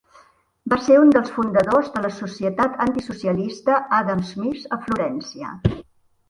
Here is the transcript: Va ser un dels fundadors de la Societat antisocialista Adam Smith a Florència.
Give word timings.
Va 0.71 0.77
ser 0.85 0.95
un 1.01 1.11
dels 1.15 1.27
fundadors 1.35 1.91
de 1.97 2.01
la 2.05 2.11
Societat 2.15 2.79
antisocialista 2.87 3.77
Adam 3.99 4.25
Smith 4.31 4.67
a 4.79 4.81
Florència. 4.89 5.55